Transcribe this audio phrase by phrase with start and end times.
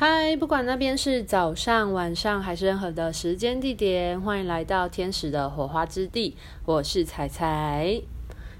[0.00, 6.36] 嗨，不管那边是早上、晚上还是任何的时间地点，欢迎来到天使的火花之地。
[6.64, 8.00] 我是彩彩。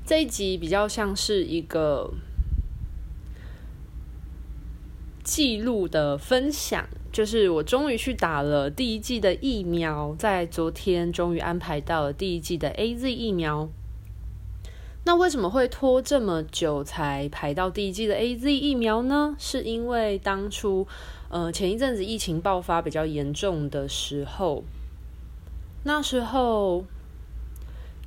[0.04, 2.12] 这一集比较像是一个
[5.22, 13.68] 记录的分享，就是我终于去打了第一季的疫苗，在昨天终于安排到了第一季的 AZ 疫苗。
[15.04, 19.36] 那为什么会拖这么久才排到第一季的 AZ 疫苗呢？
[19.38, 20.88] 是因为当初。
[21.30, 24.64] 呃，前一阵子疫情爆发比较严重的时候，
[25.84, 26.84] 那时候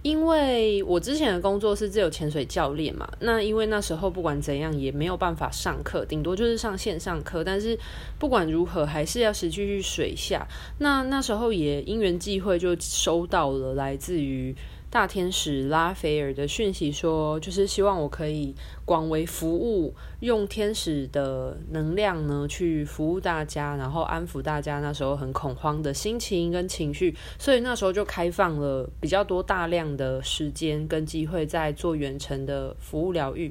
[0.01, 7.77] 因为我之前的工作是自由潜水教练嘛，那因为那时候不管怎样也没有办法上课，顶多就是上线上课，但是
[8.17, 10.47] 不管如何还是要实际去水下。
[10.79, 14.55] 那那时候也因缘际会就收到了来自于。
[14.91, 33.49] 大天使拉斐尔的讯息说，就是希望我可以广为服务，用天使的能量呢去服务大家，然后安抚大家那时候很恐慌的心情跟情绪，所以那时候就开放了比较多大量的时间跟机会在做远程的服务疗愈。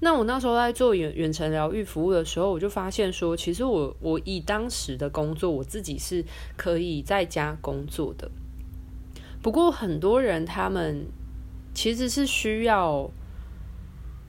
[0.00, 6.24] 那我那时候在做远远程疗愈服务的时候，我就发现说，其实我我以当时的工作，我自己是
[6.56, 8.28] 可以在家工作的。
[9.42, 11.04] 不过很多人他们
[11.74, 13.10] 其实是需要，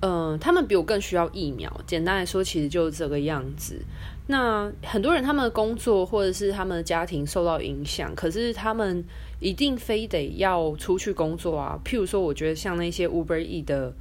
[0.02, 1.72] 嗯、他们比我更需要疫苗。
[1.86, 3.80] 简单来说，其实就是这个样子。
[4.26, 9.04] 那很多人他们的工作或者是他们的家庭受到影响，可是他们
[9.40, 11.80] 一定非得要出去工作啊。
[11.86, 13.94] 譬如说，我觉得像那些 Uber E 的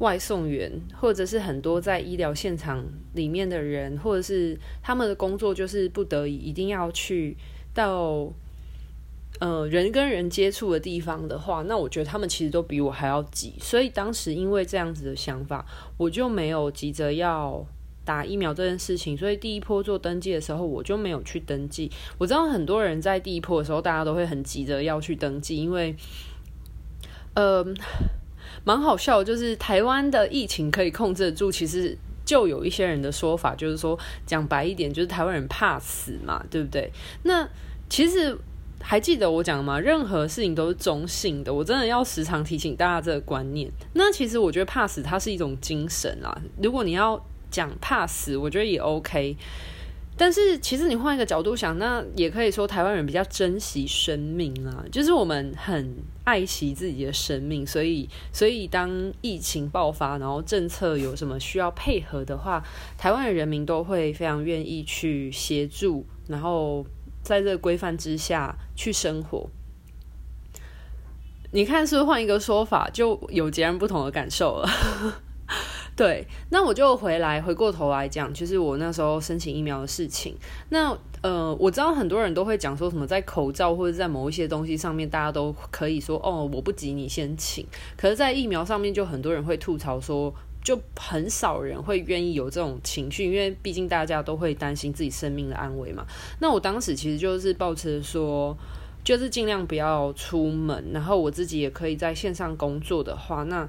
[0.00, 7.36] 外送员，或者是很多在医疗现场里面的人，或者是他们的工作就是不得已一定要去
[7.72, 8.30] 到。
[9.40, 13.54] 呃，人跟人接触的地方的话，那我觉得他们其实都比我还要急。
[13.60, 15.66] 所以当时因为这样子的想法，
[15.96, 17.66] 我就没有急着要
[18.04, 19.16] 打疫苗这件事情。
[19.16, 21.90] 所以第一波做登记的时候，我就没有去登记。
[22.18, 25.96] 我知道很多人在第一波的时候，大家都会很急着要去登记，因为
[27.34, 27.66] 呃，
[28.64, 31.50] 蛮好笑，就是台湾的疫情可以控制得住。
[31.50, 36.92] 其实就有一些人的说法，就是说讲白一点，就是台湾人怕死嘛，对不对？
[37.24, 37.48] 那
[37.88, 38.38] 其实。
[38.82, 39.78] 还记得我讲吗？
[39.80, 43.70] 任何事情都是中性的，我真的要时常提醒大家这个观念。
[43.94, 46.36] 那其实我觉得怕死它是一种精神啊。
[46.62, 49.36] 如果你要讲怕死，我觉得也 OK。
[50.14, 58.90] 但是其实你换一个角度想，那也可以说台湾人比较珍惜生命啊，就是我们很爱惜自己的生命，所以所以当
[59.22, 62.62] 疫情爆发，然后政策有什么需要配合的话，
[62.98, 66.84] 台湾的人民都会非常愿意去协助，然后。
[67.22, 69.48] 在这个规范之下去生活，
[71.52, 74.68] 你看是不是换一个说法就有截然不同的感受了？
[75.94, 80.34] 对，那我就回来回过头来讲，就是我那时候申请疫苗的事情。
[80.70, 87.66] 那呃，我知道很多人都会讲说什么，在口罩或者在某一些东西上面，大家都可以说哦，我不急，你先请。
[87.96, 90.34] 可是，在疫苗上面，就很多人会吐槽说。
[90.62, 96.06] 就很少人会愿意有这种情绪，因为毕竟大家都会担心自己生命的安危嘛。
[96.40, 98.56] 那我当时其实就是抱持说，
[99.04, 103.68] 就是尽量不要出门，然后我自己也可以在线上工作的话，那。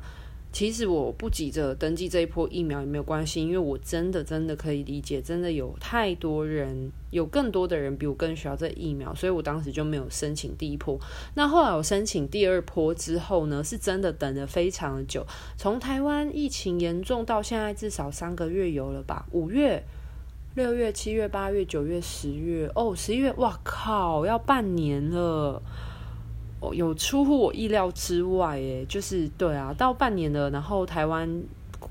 [0.53, 10.99] 其实我不急着登记这一波疫苗也没有关系，因为我真的真的可以理解，真的有太多人，有更多的人比我更需要这疫苗，所以我当时就没有申请第一波。
[11.33, 15.25] 那后来我申请第二波之后呢，是真的等了非常的久，
[15.57, 19.25] 从台湾疫情严重到现在至少三个月有了吧？
[19.31, 19.83] 五月、
[20.53, 25.59] 六月、七月、八月、九月、十月，哦，十一月，哇靠，要半年了。
[26.71, 31.27] 有出乎我意料之外，诶，就是对啊，到半年了，然后台湾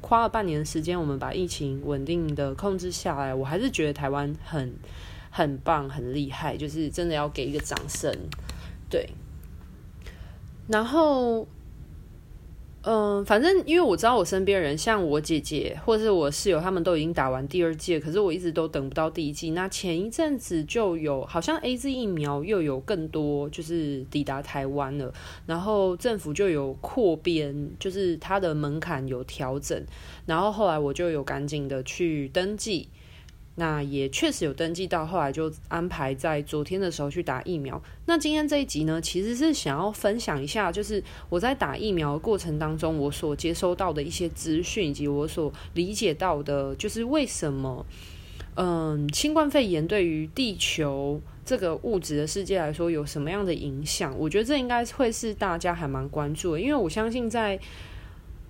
[0.00, 4.72] 花了半年的时间，我们把疫情稳定的控制下来，我还是觉得台湾很
[5.30, 8.16] 很棒，很厉害，就是真的要给一个掌声，
[8.88, 9.10] 对，
[10.68, 11.44] 然后。
[12.84, 19.50] 嗯，反正因为我知道我身边人，像我姐姐或者是我室友，他们都已经打完第二剂，可是我一直都等不到第一剂。
[19.50, 25.14] 那前一阵子就有，好像 AZ 疫苗又有更多，就是抵达台湾了，
[25.46, 29.81] 然后政府就有扩编，就是它的门槛有调整，
[30.26, 32.88] 然后后来我就有赶紧的去登记。
[33.54, 37.81] 那也确实有登记到，后来就安排在昨天的时候去打疫苗。
[38.06, 47.84] 那今天这一集呢，其实是想要分享一下，就是我在打疫苗的过程当中，我所接收到的一些资讯，以及我所理解到的，就是为什么，
[48.54, 54.14] 嗯，新冠肺炎对于地球这个物质的世界来说有什么样的影响？
[54.19, 57.60] 我觉得这应该会是大家还蛮关注的，因为我相信在。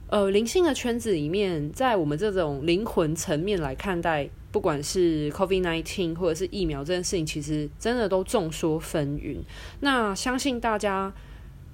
[0.09, 9.39] 呃，灵性的圈子里面，在我们这种灵魂层面来看待不管是 COVID-19 或者是疫苗这件事情，其实真的都众说纷纭。
[9.81, 11.13] 那相信大家，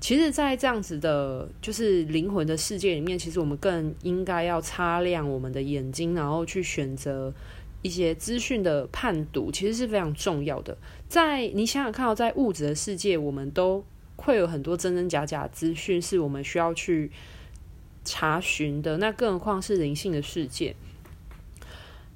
[0.00, 7.34] 其实，在这样子的，就是灵魂的世界里面，其实我们更应该要擦亮我们的眼睛，然后去选择
[7.82, 10.78] 一些资讯的判读，其实是非常重要的。
[11.08, 13.84] 在你想想看哦，在物质的世界，我们都
[14.14, 17.10] 会有很多真真假假资讯，是我们需要去
[18.04, 18.98] 查询的。
[18.98, 20.76] 那更何况是灵性的世界。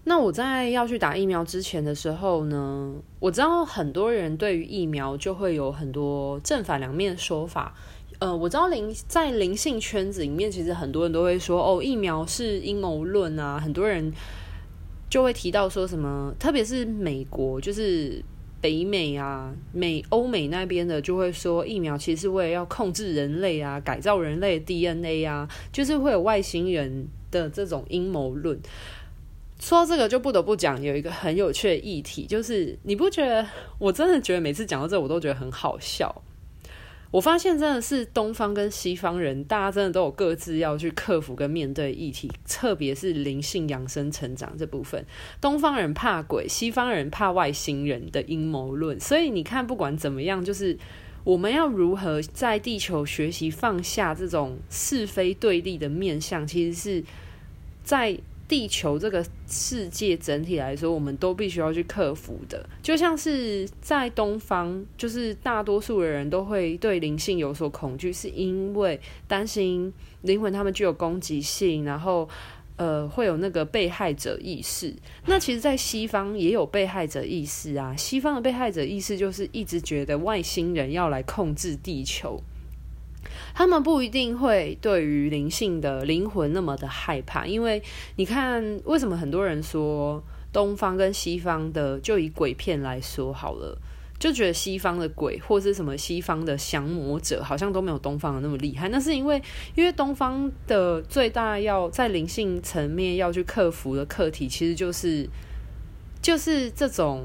[0.05, 7.73] 那我在要去打疫苗之前的时候呢，我知道很多人对于疫苗就会有很多正反两面说法。
[8.19, 13.59] 呃，我知道灵在灵性圈子里面，其实很多人都会说，哦，疫苗是阴谋论啊。
[13.59, 14.13] 很多人
[15.09, 18.23] 就会提到说什么，特别是美国，就是
[18.61, 28.61] 北美啊、美欧美那边的，就会说疫苗其实是为了要控制人类啊、改造人类 DNA 啊，就是会有外星人的这种阴谋论。
[29.63, 33.47] 说到这个就不得不讲有一个很有趣的议题，就是你不觉得？
[33.79, 36.13] 我真的觉得每次讲到这，我都觉得很好笑。
[37.13, 45.07] 我发现真的是东方跟西方人，大家真的都有各自要去克服跟面对议题，特别是灵性养生成长这部分。
[45.41, 48.99] 东方人怕鬼，西方人怕外星人的阴谋论。
[48.99, 50.77] 所以你看，不管怎么样，就是
[51.23, 57.05] 我们要如何在地球学习放下这种是非对立的面向，其实是
[57.85, 58.19] 在。
[58.53, 62.69] 地球这个世界整体来说，我们都必须要去克服的。
[62.83, 69.91] 就像是在东方，就是大多数的人都会对灵性有所恐惧，是因为担心
[70.21, 72.29] 灵魂他们具有攻击性，然后
[72.77, 74.95] 呃会有那个被害者意识。
[75.25, 77.97] 那其实，在西方也有被害者意识啊。
[77.97, 82.39] 西方的被害者意识就是一直觉得外星人要来控制地球。
[83.55, 87.83] 他们不一定会对于灵性的灵魂那么的害怕，因为
[88.17, 90.23] 你看，为什么很多人说
[90.53, 93.79] 东方跟西方的，就以鬼片来说好了，
[94.19, 98.89] 就觉得西方的鬼或是什么西方的降魔者，好像都没有东方的那么厉害。
[98.89, 99.41] 那是因为，
[99.75, 105.29] 因为东方的最大要在灵性层面要去克服的课题，其实就是
[106.21, 107.25] 就是这种。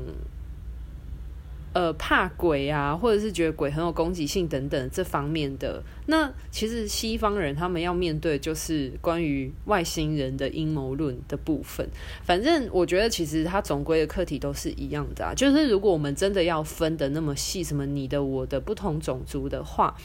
[1.78, 11.88] 呃，怕鬼啊，或者是觉得鬼很有攻击性等等这方面的，那其实西方人他们要面对就是关于外星人的阴谋论的部分。
[12.24, 19.96] 反正我觉得其实它总归的课题都是一样的啊，就是如果我们真的要分得那么细，什么你的我的不同种族的话，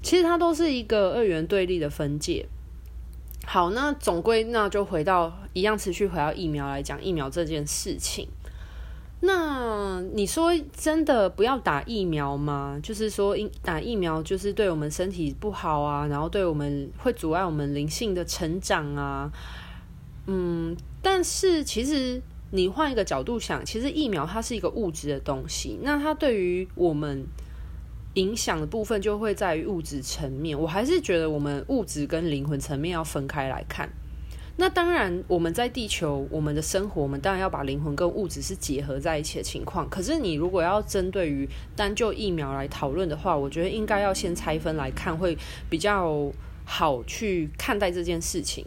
[0.00, 2.46] 其实它都是一个二元对立的分界。
[3.44, 8.26] 好，那总归那就回到一样，持续回到疫苗来讲疫苗这件事情。
[9.24, 12.76] 那你说真的不要打疫苗吗？
[12.82, 19.30] 就是说，打疫苗就是对我们身体不好啊，然后对我们会阻碍我们灵性的成长啊。
[20.26, 22.20] 嗯，但是其实
[22.50, 27.24] 你换一个角度想，其实疫苗它是一个物质的东西，那它对于我们
[28.14, 30.60] 影响的部分就会在于物质层面。
[30.60, 33.88] 我还是觉得我们物质跟灵魂层面要分开来看。
[34.62, 39.90] 那当然，我们在地球，我们的生活，我们当然要把灵魂跟物质是结合在一起的情况。
[39.90, 45.36] 可是，你如果要针对于单就疫苗来讨论的话，我觉得应该要先拆分来看，会
[45.68, 46.30] 比较
[46.64, 48.64] 好去看待这件事情。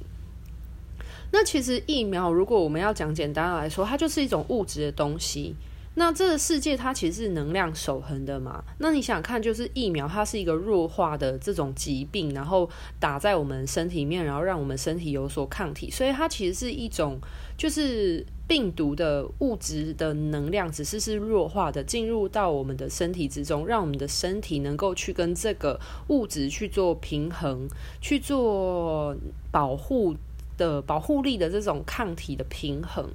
[1.32, 5.56] 那其实疫苗，如果我们要讲简单来说，它就是一种物质的东西。
[5.98, 8.64] 那这个世界它其实是能量守恒的嘛？
[8.80, 12.70] 那你想看，就是疫苗它是一个弱化的这种疾病，然后
[13.00, 17.18] 打在我们身体里面，然后让我们身体有所抗体，所以它其实是一种
[17.58, 25.80] 就是病毒的物质的能量，只是是弱化的进入到我们的身体之中，让我们的身体能够去跟这个
[26.10, 27.70] 物质去做平衡，
[28.02, 29.16] 去做
[29.50, 30.14] 保护
[30.58, 33.10] 的保护力的这种抗体的平衡。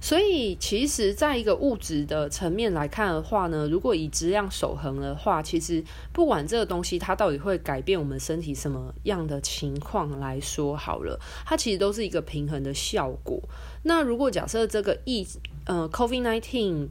[0.00, 13.40] 所以，其实，在一个物质的层面来看的话呢，如果以质量守恒的话，其实不管这个东西它到底会改变我们身体什么样的情况来说好了，它其实都是一个平衡的效果。
[13.82, 15.26] 那如果假设这个疫
[15.66, 16.88] 呃 COVID-19，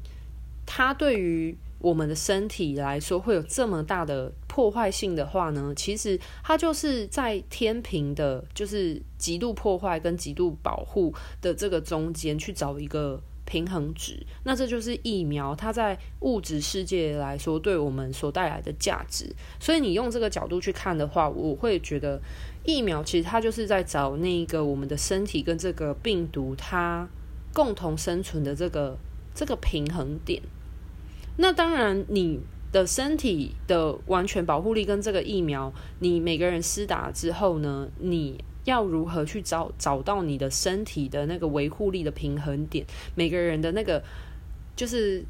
[0.65, 14.25] 它对于我们的身体来说会有这么大的破坏性的话呢，其实它就是在天平的，就是极度破坏跟极度保护的这个中间去找一个平衡值。
[14.45, 19.31] 那这就是疫苗，它在物质世界来说对我们所带来的价值。
[19.59, 22.19] 所以你用这个角度去看的话，我会觉得
[22.65, 27.07] 疫苗其实它就是在找那个我们的身体跟这个病毒它
[27.53, 28.97] 共同生存的这个
[29.35, 30.41] 这个平衡点。
[31.37, 32.39] 那当然，你
[32.71, 44.03] 的身体的完全保护力跟这个疫苗，你每个人施打之后呢，你要如何去找找到你的身体的那个维护力的平衡点，每个人的那个
[44.75, 45.23] 就是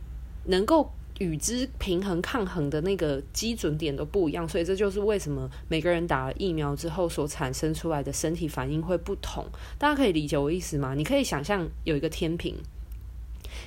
[0.46, 9.46] 能够与之平衡抗衡的那个基准点都不一样，所以这就是为什么每个人打了疫苗之后所产生出来的身体反应会不同。
[9.78, 10.94] 大家可以理解我意思吗？
[10.96, 12.56] 你可以想象有一个天平，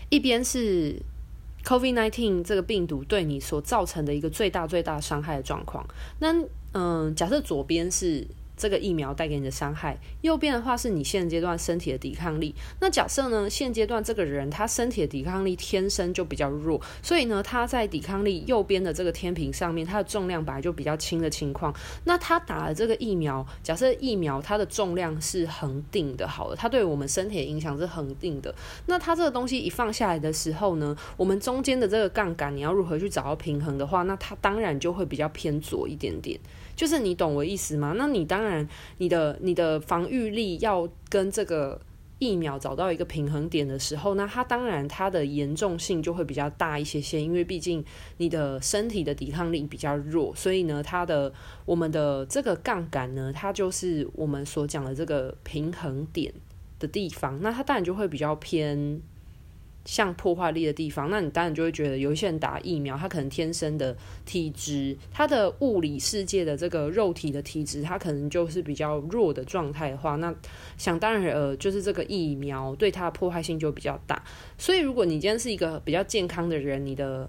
[0.08, 1.00] 一边是
[1.64, 5.86] COVID-19 这个病毒对你所造成的一个最大最大伤害的状况，
[6.18, 6.34] 那
[6.72, 8.26] 嗯，假设左边是。
[8.60, 12.54] 这个疫苗带给你的伤害，右边的话是你现阶段身体的抵抗力。
[12.78, 21.74] 那假设呢，现阶段这个人他身体的抵抗力天生就比较弱，所以呢，他在抵抗力右边的这个天平上面，他的重量本来就比较轻的情况，
[22.04, 28.54] 那他打了这个疫苗，假设疫苗它的重量是恒定的，好了，它对我们身体的影响是恒定的。
[28.84, 36.38] 那它这个东西一放下来的时候呢，我们中间的这个杠杆，你要如何去找到平衡的话，那它当然就会比较偏左一点点。
[36.80, 37.92] 就是你懂我意思吗？
[37.98, 41.78] 那你当然，你的你的防御力要跟这个
[42.18, 47.84] 疫苗找到一个平衡点的时候，那它当然它的严重性就会比较大一些些，因为毕竟
[48.16, 51.30] 你的身体的抵抗力比较弱，所以呢，它的
[51.66, 56.32] 我们的这个杠杆呢，它就是我们所讲的这个平衡点
[56.78, 59.02] 的地方，那它当然就会比较偏。
[59.90, 70.32] 像破坏力的地方，那你当然就会觉得有一些人打疫苗，他可能天生的体质，他的物理世界的这个肉体的体质，他可能就是比较弱的状态的话，那
[70.78, 74.22] 想当然呃，就是这个疫苗对他的破坏性就比较大。
[74.56, 77.28] 所以如果你今天是一个比较健康的人，你的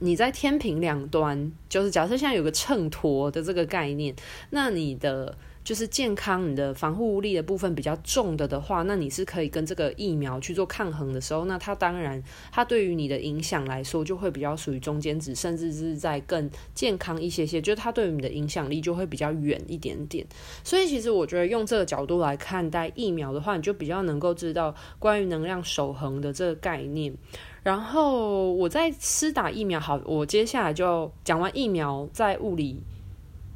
[0.00, 4.12] 你在天平两端，就是假设现在有个秤砣的这个概念，
[4.50, 5.38] 那你的。
[5.64, 20.26] 就是健康，你的防护力的部分比较重的的话，那你是可以跟这个疫苗去做抗衡的时候，那它当然，它对于你的影响来说就会比较属于中间值，甚至是在更健康一些些，就是它对于你的影响力就会比较远一点点。
[20.64, 27.14] 所以其实我觉得用这个角度来看待疫苗的话，你就比较能够知道关于能量守恒的这个概念。
[27.62, 32.82] 然后我在施打疫苗，好，我接下来就讲完疫苗在物理。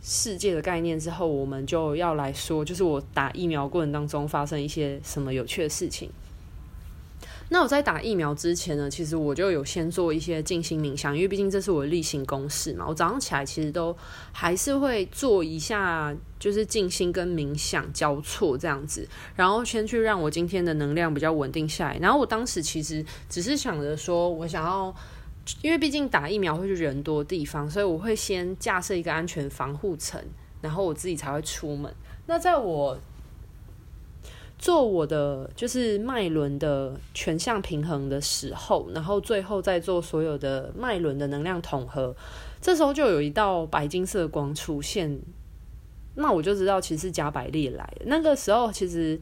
[0.08, 6.08] 世界的概念之后，我们就要来说，就是我打疫苗过程当中发生一些什么有趣的事情。
[7.48, 12.84] 那我在打疫苗之前呢，其实我就有先做一些静心冥想，因为毕竟这是我的例行公事嘛。
[12.88, 13.96] 我早上起来其实都
[14.30, 21.98] 还是会做一下，就是静心跟冥想交错这样子，然后先去让我今天的能量比较稳定下来。
[22.00, 24.94] 然后我当时其实只是想着说，我想要。
[25.62, 30.20] 因为毕竟打疫苗会去人多地方，所以我会先架设一个安全防护层，
[30.60, 31.92] 然后我自己才会出门。
[32.26, 32.98] 那在我
[34.58, 42.14] 做我的就是脉轮的全向平衡的时候，然后最后再做所有的脉轮的能量统合，
[42.60, 45.16] 这时候就有一道白金色光出现，
[46.16, 48.06] 那我就知道其实是加百利来的。
[48.06, 49.20] 那个时候其实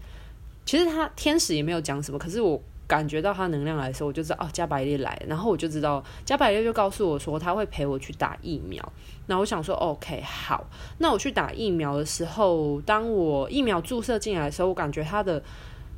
[0.64, 2.62] 其实他天使也没有讲什么，可是我。
[2.95, 5.21] 感觉到他能量来的时候，我就知道哦，加百列来。
[5.27, 8.93] 然后我就知道加百列就告诉我说他会陪我去打疫苗。
[9.27, 10.65] 那我想说，OK，好。
[10.99, 15.43] 那我去打疫苗的时候，当我疫苗注射进来的时候，我感觉他的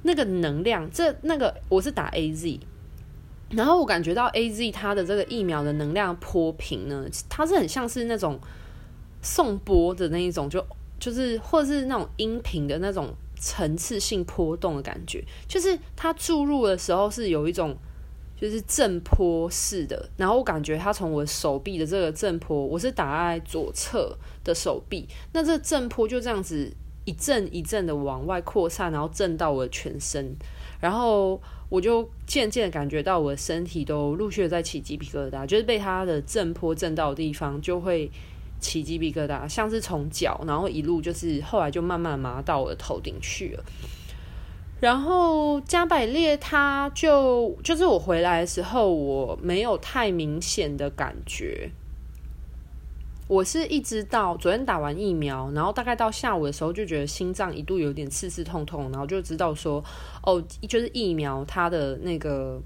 [0.04, 2.58] 那个能量，这那个我是打 AZ，
[3.50, 8.40] 然后我感觉到 AZ 它的这个疫苗的能量波频呢，它是很像是那种
[9.20, 10.64] 颂钵的那一种，就
[10.98, 13.14] 就是或者是那种音频的那种。
[13.38, 17.76] 层次性波动的感觉，就是它注入的时候是有一种
[18.40, 26.72] 就是震波式的，然后我感觉它从我手臂的这个震波，我是打在左侧的手臂，那这震波就这样子
[27.04, 30.34] 一阵一阵的往外扩散，然后震到我的全身，
[30.80, 38.10] 然后我就渐渐感觉到我的身体都陆续的在起鸡皮疙瘩，就是被它的震波震到的地方就会。
[38.60, 43.64] 起鸡皮疙瘩，像是从脚，然后一路就是后来就慢慢麻到我的头顶去了。
[44.80, 51.70] 然后加百列，他就就是我回来的时候，我没有太明显的感觉。
[53.28, 59.82] 我是一直到昨天打完疫苗，然后大概到下午的时候，就觉得心脏一度有点刺刺痛痛，然后就知道说，
[60.22, 62.60] 哦，就是疫苗它的那个。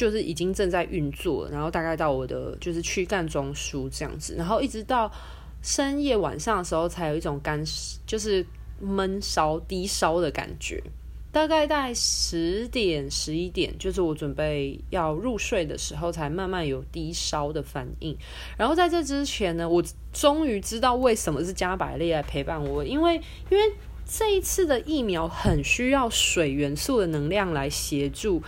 [0.00, 5.12] 就是已经正在运作，然后大概到我的就是躯干中枢这样子，然后一直到
[5.60, 7.62] 深夜晚上的时候，才有一种干
[8.06, 8.42] 就是
[8.80, 10.82] 闷烧低烧的感觉。
[11.30, 18.16] 大概在十点十一点，就是我准备要入睡的时候，才慢慢有低烧的反应。
[18.56, 23.74] 然后在这之前呢，我终于知道为什么是加百列来陪伴我，因为因为
[24.06, 28.42] 这一次的疫苗很需要水元素的能量来协助。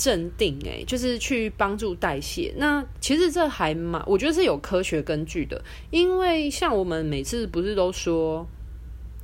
[0.00, 2.50] 镇定诶，就是去帮助代谢。
[2.56, 5.62] 那其实这还蛮，我觉得是有科学根据的。
[5.90, 8.46] 因为像我们每次不是都说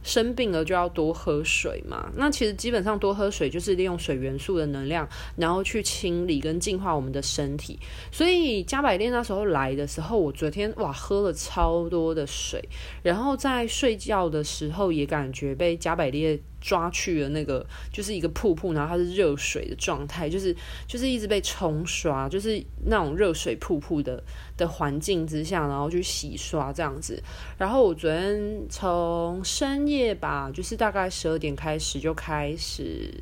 [0.02, 2.12] 生病了就要多喝水嘛。
[2.14, 7.78] 那其实基本上多喝水就是利用水元素的能量，然后去清理跟净化我们的身体。
[8.12, 12.62] 所以加百列那时候来的时候，我昨天哇喝了超多的水，
[13.02, 16.38] 然后在睡觉的时候也感觉被加百列。
[16.66, 20.52] 抓去了那个就是一个瀑布，然后它是热水的状态，就是
[20.88, 24.20] 就是一直被冲刷，就是那种热水瀑布的
[24.56, 27.22] 的环境之下，然后去洗刷这样子。
[27.56, 33.14] 然后我昨天从深夜吧，就是大概十二点开始就开始。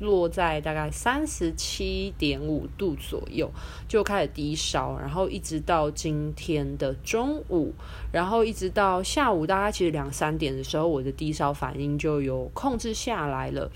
[0.00, 3.50] 落在大概三十七点五度左右，
[3.88, 7.72] 就开始低烧，然后一直到今天的中午，
[8.12, 13.70] 然后一直到下午，大概其实两三点的时候，我的低烧反应就有控制下来了，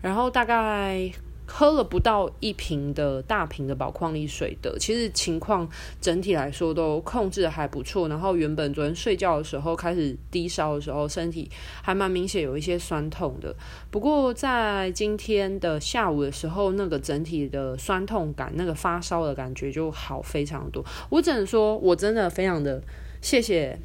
[0.00, 1.12] 然后大概。
[1.46, 5.68] 喝了不到一瓶的大瓶的宝矿力水的，其实情况
[6.00, 8.08] 整体来说都控制的还不错。
[8.08, 11.50] 然后原本昨天睡觉的时候开始低烧的时候，身体
[11.82, 13.54] 还蛮明显有一些酸痛的。
[13.90, 20.82] 不过在今天的下午的时候，那个整体的酸痛感，那个发烧的感觉就好非常多。
[21.10, 22.82] 我只能说，我真的非常的
[23.20, 23.78] 谢谢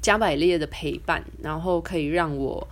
[0.00, 2.66] 加百列的陪伴，然后可以让我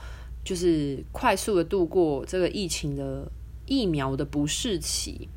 [0.44, 3.26] 就是快速的度过这个疫情的。
[3.66, 5.28] 疫苗的不适期，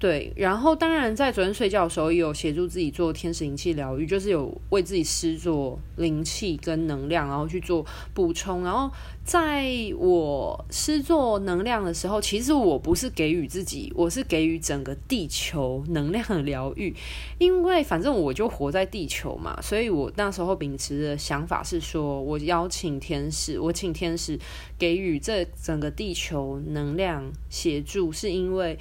[0.00, 8.64] 对，然后当然在昨天睡觉的时候，也有协助自己做天使灵气疗愈，就是有为自己施作灵气跟能量，然后去做补充。
[8.64, 8.90] 然后
[9.22, 16.96] 在我施作能量的时候，其实我不是给予自己，我是给予整个地球能量的疗愈，
[17.36, 24.38] 因为反正我就活在地球嘛，所以我那时候秉持的想法是说，我邀请天使，我请天使
[24.78, 28.78] 给予这整个地球能量协助，是因为。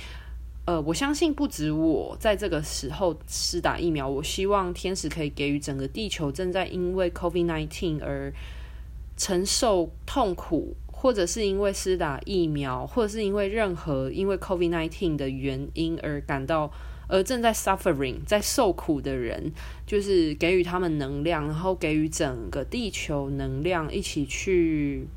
[0.70, 8.32] 呃，我相信不止我在这个时候施打疫苗，我希望天使可以给予整个地球正在因为 COVID-19 而
[9.18, 16.72] 承受痛苦，或者是因为施打疫苗，或者是因为任何因为 COVID-19 的原因而感到
[17.08, 19.52] 而正在 suffering 在受苦的人，
[19.88, 25.08] 就是给予他们能量，然后给予整个地球能量，一起去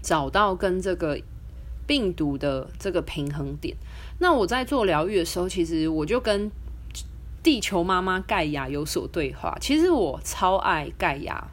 [0.00, 1.20] 找到跟这个
[1.86, 3.76] 病毒的这个平衡点。
[4.18, 6.50] 那我在做疗愈的时候，其实我就跟
[7.42, 9.56] 地球妈妈盖亚有所对话。
[9.60, 11.50] 其实我超爱盖亚，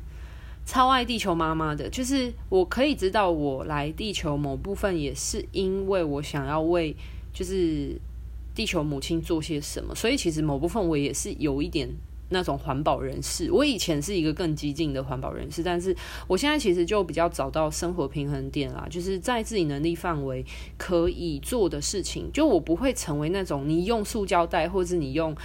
[0.66, 1.90] 超爱地球妈妈的。
[1.90, 6.96] 就是我可以知道，我来地球某部分也是因为我想要为
[7.34, 8.00] 就是
[8.54, 9.94] 地球母亲做些什么。
[9.94, 11.90] 所以其实某部分我也是有一点。
[12.30, 15.96] 那种环保人士，我以前是一个更激进的环保人士，但是
[16.28, 20.44] 我现在其实就比较找到生活平衡点啦，就是在自己能力范围
[20.78, 25.36] 可以做的事情，就我不会成为那种你用塑胶袋或者你用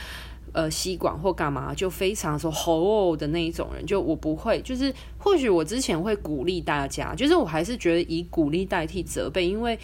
[0.52, 9.78] 呃吸管或干嘛就非常说吼的那一种人，就我不会，就是或许我之前会鼓励大家，就是我还是觉得以鼓励代替责备，因为。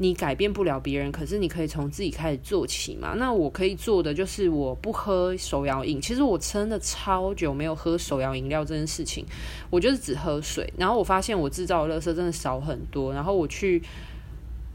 [0.00, 3.14] 你改变不了别人，可是你可以从自己开始做起嘛。
[3.16, 6.00] 那我可以做的就是我不喝手摇饮。
[6.00, 9.26] 其实我真的超久没有喝手摇饮料这件事情，
[9.70, 10.72] 我就是只喝水。
[10.76, 13.12] 然后我发现我制造的垃圾真的少很多。
[13.12, 13.82] 然后我去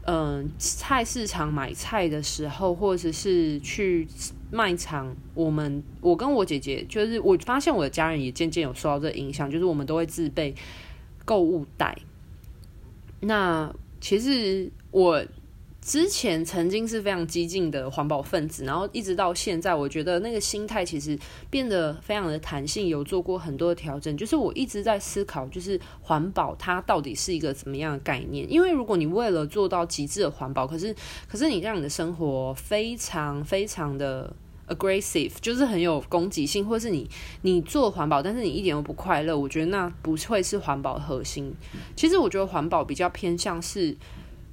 [0.06, 4.06] 嗯、菜市场买菜的时候，或者是去
[4.50, 10.54] 卖场，我们我跟我姐姐就是我发现我的家人也渐渐有受到这影响，就是我们都会自备
[11.24, 11.96] 购物袋。
[13.20, 14.70] 那其实。
[14.94, 15.20] 我
[15.80, 21.18] 之前曾经是非常激进的环保分子，然后一直到现在，我觉得那个心态其实
[21.50, 24.16] 变得非常的弹性，有做过很多的调整。
[24.16, 28.48] 就是我一直在思考，就是环保它到底是一个怎么样的概念？
[28.48, 30.94] 因为如果你为了做到极致的环保，可是
[31.28, 34.32] 可是你让你的生活非常非常的
[34.68, 37.10] aggressive，就是很有攻击性，或是你
[37.42, 41.52] 你做环保，但是你一点都不快乐，我觉得那不会是环保核心。
[41.96, 43.96] 其实我觉得环保比较偏向是。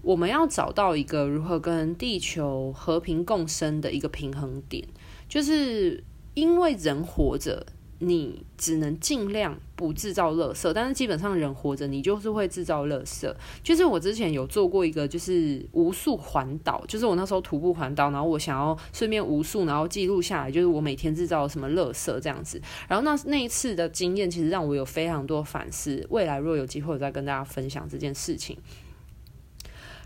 [0.01, 4.87] 我们要找到一个如何跟地球和平共生的一个平衡点，
[5.29, 7.65] 就是因为人活着，
[7.99, 13.31] 你只能尽量不制造垃圾，但是基本上人活着，你就是会制造垃圾。
[13.61, 22.59] 就是我之前有做过一个，就是无数环岛，就是我那时候徒步环岛，然后我想要顺便无数，然后记录下来，就是我每天制造什么垃圾这样子。
[22.87, 26.03] 然后那那一次的经验，其实让我有非常多反思。
[26.09, 28.57] 未来若有机会，再跟大家分享这件事情。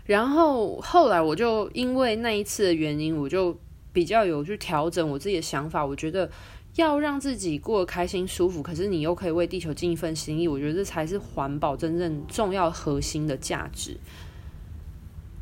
[0.06, 3.58] 然后后来我就因为那一次的原因，我就
[3.92, 5.84] 比较有去调整我自己的想法。
[5.84, 6.30] 我觉得
[6.76, 13.96] 要让自己过得开心、舒服，可是你又可以为地球尽一份心意，我觉得这才是环保真正重要核心的价值。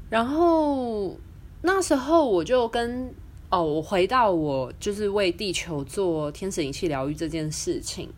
[0.08, 1.18] 然后
[1.62, 3.12] 那时候我就跟
[3.50, 8.08] 哦，我回到我就是为地球做天使灵气疗愈这件事情，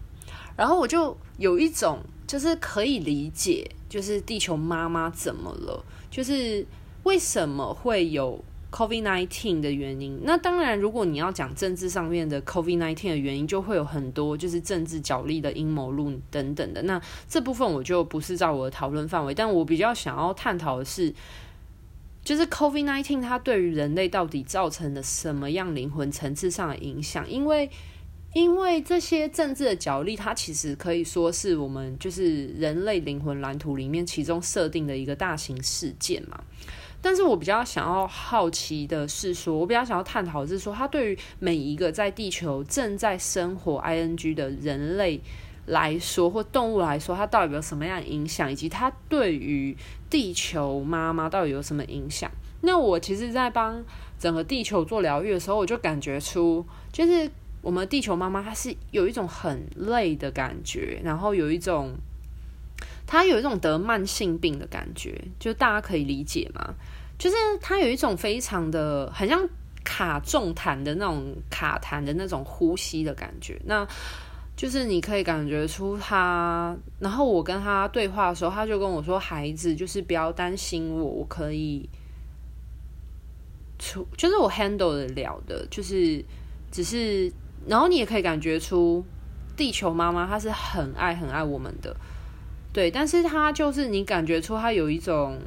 [0.57, 6.67] 然后我就有一种就是可以理解，就是地球妈妈怎么了，就是
[7.05, 10.21] 为什么会有 COVID-19 的原因。
[10.25, 16.83] 那当然，如果你要讲政治上面的 COVID-19 的原因，就会有很多就是政治角力的阴谋论等等的。
[16.83, 21.15] 那这部分我就不是在我的讨论范围，但我比较想要探讨的是，
[22.25, 27.31] 就是 COVID-19 它对于人类到底造成了什么样灵魂层次上的影响？
[27.31, 27.71] 因为
[28.37, 36.39] 因为这些政治的角力，它其实可以说是我们就是人类灵魂蓝图里面其中设定的一个大型事件嘛。
[37.01, 45.19] 但是我比较想要好奇的是说，我比较想要探讨是说，它对于每一个在地球正在生活 ing 的人类
[45.65, 49.75] 来说，或动物来说，它到底有什么样的影响，以及它对于
[50.11, 52.31] 地球妈妈到底有什么影响？
[52.61, 53.83] 那我其实，在帮
[54.19, 57.31] 整个地球做疗愈的时候，我就感觉出，就是。
[57.67, 61.97] 我们地球妈妈，她是有一种很累的感觉，然后有一种，
[63.09, 66.75] 她有一种得慢性病的感觉，就大家可以理解吗？
[67.19, 69.45] 就是她有一种非常的，很像
[69.83, 73.61] 卡重弹的那种卡痰的那种呼吸的感觉。
[73.65, 73.85] 那
[74.55, 81.89] 就是你可以感觉出她，然后我跟她对话的时候，她就跟我说：“孩子，就是不要担心我，我可以
[83.77, 86.25] 出，就是我 handle 得了的，就是
[86.71, 87.29] 只是。”
[87.67, 89.05] 然后你也可以感觉出，
[89.57, 91.97] 地球妈妈她是很爱很爱我们的，
[92.73, 95.39] 对，但是她就是你感觉出她有一种，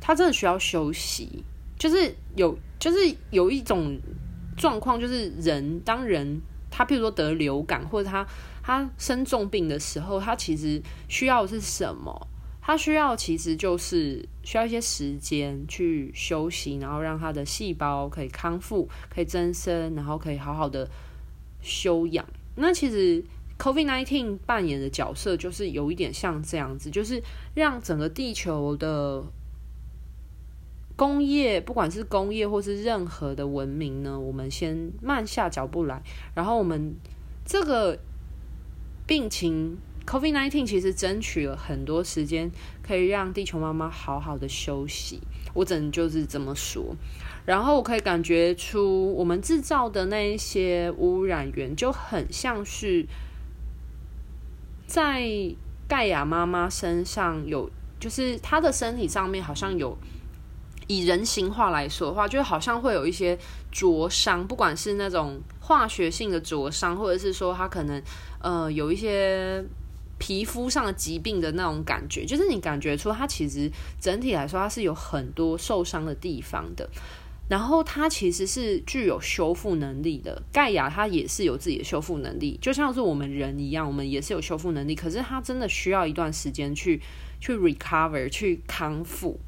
[0.00, 1.44] 她真的需要休息，
[1.78, 2.98] 就是有就是
[3.30, 3.98] 有一种
[4.56, 6.40] 状况，就是人当人
[6.70, 8.24] 他譬如说得流感或者他
[8.62, 12.28] 他生重病的时候，他其实需要的是什么？
[12.62, 20.88] 他需要其实就是需要一些时间去休息，然后让他的细胞可以康复、可以增生，然后可以好好的
[21.62, 22.24] 休养。
[22.54, 23.24] 那其实
[23.58, 27.22] COVID-19 扮演的角色就是有一点像这样子，就是
[27.54, 29.24] 让整个地球的
[30.94, 36.02] 工业，不管是工业或是任何的文明呢，我们先慢下脚步来，
[36.34, 36.94] 然后我们
[37.44, 37.98] 这个
[39.06, 39.78] 病情。
[40.10, 42.50] COVID-19 其实争取了很多时间，
[42.82, 45.20] 可以让地球妈妈好好的休息。
[45.54, 46.96] 我只能就是这么说。
[47.46, 53.06] 然后我可以感觉出，我们制造的那一些污染源，就很像是
[54.84, 55.30] 在
[55.86, 57.70] 盖亚妈妈身上有，
[58.00, 59.96] 就是她的身体上面好像有，
[60.88, 63.38] 以人形化来说的话，就好像会有一些
[63.70, 68.02] 灼伤，不管是那种化学性的灼伤，或者是说她可能
[68.40, 69.64] 呃有一些。
[70.20, 76.88] 皮肤上的疾病的那种感觉，就是你感觉出它其实整体来说它是有很多受伤的地方的，
[77.48, 80.42] 然后它其实是具有修复能力的。
[80.52, 84.94] 盖亚它也是有自己的修复能力，就像是我们人一样，我们也是有修复能力。
[84.94, 87.00] 可是它真的需要一段时间去
[87.40, 89.40] 去 recover 去康复。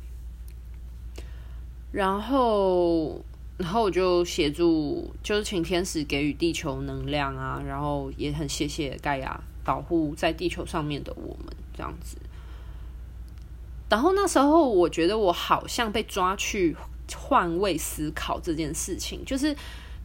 [1.92, 3.22] 然后，
[3.58, 9.38] 然后我就协助，就是请天使给予地球能量啊，然后也很谢谢盖亚。
[9.64, 12.16] 保护在地球上面的我们，这样子。
[13.88, 16.77] 然后那时候，我觉得我好像被抓去
[17.14, 19.25] 换位思考这件事情。
[19.25, 19.55] 就是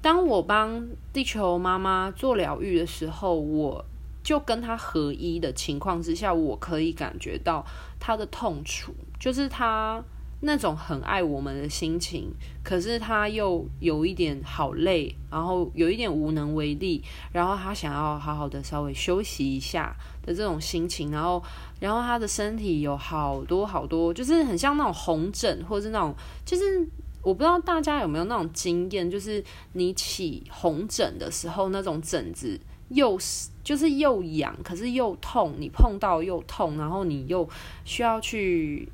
[0.02, 3.86] 当我帮地球妈妈做疗愈的时候，我
[4.24, 7.66] 就跟她合一的情况之下，我可以感觉到
[8.00, 10.04] 她的痛楚，就是她。
[10.42, 12.32] 那种很爱我们的心情，
[12.64, 21.42] 可是他又有一点好累，然后有一点无能为力，然后他想要好好的稍微休息一下的这种心情，然后，
[21.80, 26.14] 然后他的身体有好多好多，就是很像那种红疹，或是那种，
[26.46, 26.88] 就是
[27.24, 37.50] 我不知道大家有没有那种经验，就是你起红疹的时候，那种疹子又是就是又痒，可是又痛，你碰到又痛，然后你又
[37.86, 38.88] 需要去。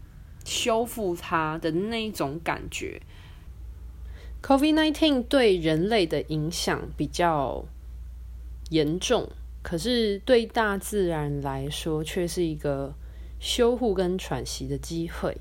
[0.43, 3.01] 修复它的那种感觉。
[4.41, 7.63] COVID-19 对人类的影响比较
[8.69, 9.29] 严重，
[9.61, 12.93] 可是对大自然来说却是一个
[13.39, 15.37] 修复跟喘息的机会。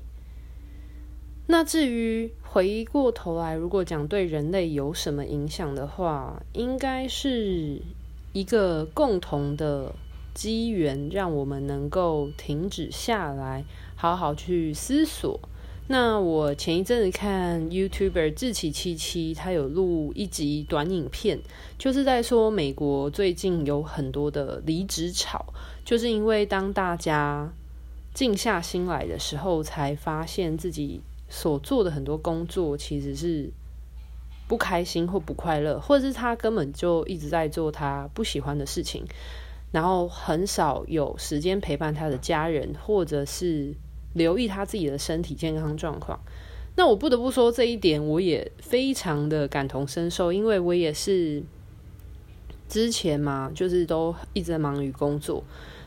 [1.47, 7.81] 那至于回过头来，如果讲对人类有什么影响的话，应该是
[8.31, 9.93] 一个共同的
[10.33, 13.63] 机缘，让我们能够停止下来。
[13.95, 15.39] 好好去思索。
[15.87, 21.39] 那我前一阵子看 YouTuber 志祺七七，他有录一集短影片，
[21.77, 25.45] 就是在说美国最近有很多的离职潮，
[25.85, 27.51] 就是因为当大家
[28.13, 33.51] 静下心来的时候，才发现自己所做的很多工作其实是
[34.47, 39.05] 不开心或不快乐，或者是他根本就一直在做他不喜欢的事情。
[39.73, 43.73] 然后很少有时间陪伴他的家人，或者是
[44.13, 46.19] 留意他自己的身体健康状况。
[46.75, 51.41] 那我不得不说这一点，我也非常的感同身受，因为我也是
[52.69, 55.43] 之前嘛，就是都一直忙于工作。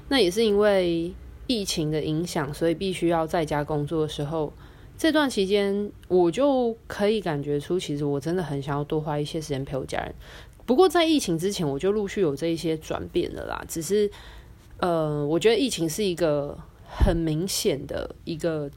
[0.09, 1.13] 那也是因为
[1.47, 4.53] 疫情的影响，所以必须要在家工作的时候，
[4.99, 10.15] 这段期间我就可以感觉出，其实我真的很想要多花一些时间陪我家人。
[10.67, 13.65] 不过在疫情之前，我就陆续有这一些转变了啦。
[13.69, 14.11] 只是，
[14.79, 18.69] 呃，我觉得疫情是一个很明显的一个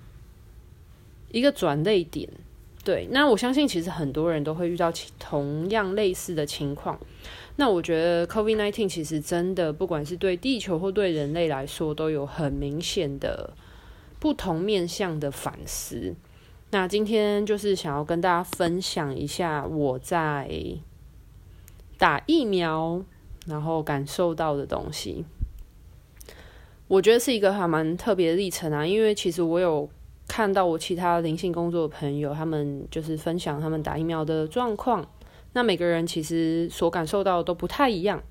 [1.32, 2.30] 一个转捩点。
[2.84, 6.99] 对，那我相信其实很多人都会遇到同样类似的情况。
[7.56, 13.52] 那我觉得 COVID-19 其实真的不管是对地球或对人类来说，都有很明显的
[14.19, 16.15] 不同面向的反思。
[16.69, 20.47] 那今天就是想要跟大家分享一下我在。
[21.99, 23.03] 打疫苗，
[23.45, 25.25] 然后感受到的东西，
[26.88, 28.88] 我觉得是一个还蛮特别的历程啊。
[28.88, 29.88] 因为其实我有
[30.25, 35.05] 看到我其他灵性工作的朋友，他们就是分享他们打疫苗的状况。
[35.51, 38.23] 那每个人其实所感受到的都不太一样。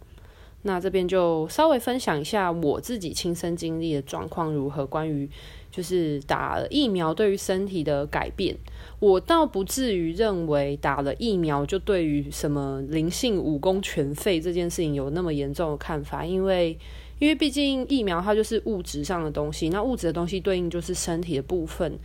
[0.63, 5.29] 那这边就稍微分享一下我自己亲身经历的状况如何，关于
[5.71, 8.57] 就是打了疫苗对于身体的改变。
[8.99, 16.77] 我倒不至于认为打了疫苗就对于什么灵性武功全废这件事情有那么严重的看法，因为
[17.21, 21.97] 因为毕竟疫苗它就是物质上的东西，那物质的东西对应就是身体的部分，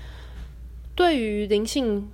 [0.95, 2.07] 对于灵性。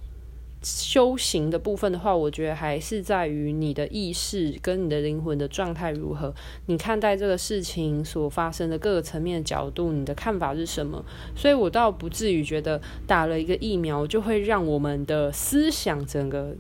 [0.61, 6.33] 修行的部分的话，我觉得还是在于你的意识跟你的灵魂的状态如何，
[6.65, 11.03] 你看待这个事情所发生的各个层面的角度，你的看法是什么？
[11.35, 16.55] 所以我倒不至于觉得打了一个疫苗就会让我们的思想整个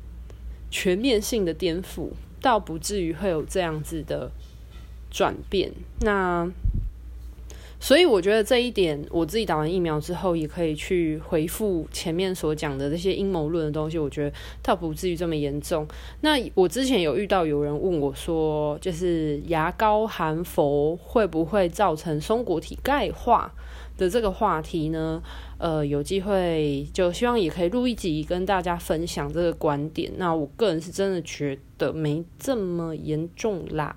[0.71, 2.09] 全面性的颠覆，
[2.41, 4.31] 倒不至于会有这样子的
[5.11, 5.71] 转变。
[6.01, 6.49] 那。
[7.79, 13.97] 所以我觉得这一点，我自己打完疫苗之后，也可以去回复前面所讲的这些阴谋论的东西。
[13.97, 15.87] 我觉得倒不至于这么严重。
[16.21, 23.51] 那我之前有遇到有人问我说，就是牙膏含氟会不会造成松果体钙化
[23.99, 25.21] 的这个话题呢？
[25.59, 30.09] 呃，有机会就希望也可以录一集跟大家分享这个观点。
[30.15, 33.93] 那我个人是真的觉得没这么严重啦。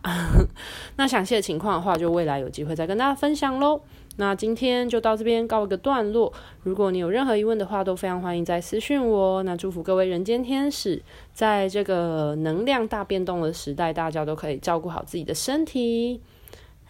[0.99, 3.81] 那详细的情况的话，就未来有机会再跟大家分享喽。
[4.17, 6.31] 那今天就到这边告一个段落。
[6.65, 9.43] 如果你有任何疑问的话，都非常欢迎再私讯我。
[9.45, 11.01] 那祝福各位人间天使，
[11.33, 16.21] 在这个能量大变动的时代，大家都可以照顾好自己的身体，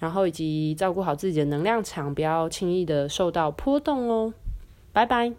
[0.03, 4.35] 然后以及照顾好自己的能量场，不要轻易的受到波动哦。
[4.93, 5.33] 拜拜。